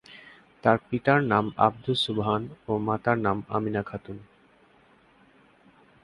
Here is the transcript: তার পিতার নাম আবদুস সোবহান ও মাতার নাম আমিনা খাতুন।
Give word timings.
তার 0.63 0.77
পিতার 0.87 1.19
নাম 1.23 1.45
আবদুস 1.57 1.99
সোবহান 2.05 2.43
ও 2.67 2.71
মাতার 2.87 3.17
নাম 3.17 3.37
আমিনা 3.49 3.81
খাতুন। 3.83 4.17